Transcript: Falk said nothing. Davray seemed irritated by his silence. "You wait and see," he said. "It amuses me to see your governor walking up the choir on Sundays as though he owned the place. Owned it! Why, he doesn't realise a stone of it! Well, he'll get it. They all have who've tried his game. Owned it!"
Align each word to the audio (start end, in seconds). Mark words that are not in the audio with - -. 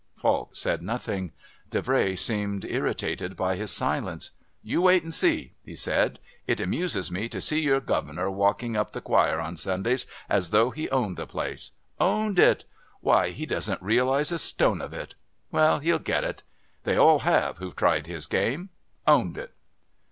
Falk 0.15 0.55
said 0.55 0.81
nothing. 0.81 1.31
Davray 1.69 2.17
seemed 2.17 2.65
irritated 2.65 3.35
by 3.35 3.55
his 3.55 3.69
silence. 3.69 4.31
"You 4.63 4.81
wait 4.81 5.03
and 5.03 5.13
see," 5.13 5.53
he 5.63 5.75
said. 5.75 6.19
"It 6.47 6.59
amuses 6.59 7.11
me 7.11 7.29
to 7.29 7.39
see 7.39 7.61
your 7.61 7.79
governor 7.79 8.27
walking 8.31 8.75
up 8.75 8.93
the 8.93 9.01
choir 9.01 9.39
on 9.39 9.57
Sundays 9.57 10.07
as 10.27 10.49
though 10.49 10.71
he 10.71 10.89
owned 10.89 11.17
the 11.17 11.27
place. 11.27 11.73
Owned 11.99 12.39
it! 12.39 12.65
Why, 13.01 13.29
he 13.29 13.45
doesn't 13.45 13.83
realise 13.83 14.31
a 14.31 14.39
stone 14.39 14.81
of 14.81 14.91
it! 14.91 15.13
Well, 15.51 15.77
he'll 15.77 15.99
get 15.99 16.23
it. 16.23 16.41
They 16.83 16.97
all 16.97 17.19
have 17.19 17.59
who've 17.59 17.75
tried 17.75 18.07
his 18.07 18.25
game. 18.25 18.69
Owned 19.05 19.37
it!" 19.37 19.53